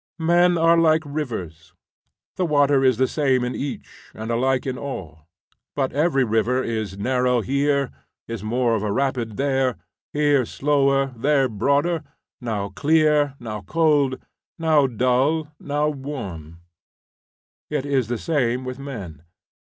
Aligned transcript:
Men 0.17 0.57
are 0.57 0.79
like 0.79 1.03
rivers: 1.05 1.75
the 2.35 2.43
water 2.43 2.83
is 2.83 2.97
the 2.97 3.07
same 3.07 3.43
in 3.43 3.53
each, 3.53 4.09
and 4.15 4.31
alike 4.31 4.65
in 4.65 4.75
all; 4.75 5.27
but 5.75 5.93
every 5.93 6.23
river 6.23 6.63
is 6.63 6.97
narrow 6.97 7.41
here, 7.41 7.91
is 8.27 8.43
more 8.43 8.79
rapid 8.91 9.37
there, 9.37 9.77
here 10.11 10.43
slower, 10.43 11.13
there 11.15 11.47
broader, 11.47 12.03
now 12.41 12.69
clear, 12.69 13.35
now 13.39 13.61
cold, 13.61 14.17
now 14.57 14.87
dull, 14.87 15.49
now 15.59 15.87
warm. 15.89 16.57
It 17.69 17.85
is 17.85 18.07
the 18.07 18.17
same 18.17 18.65
with 18.65 18.79
men. 18.79 19.21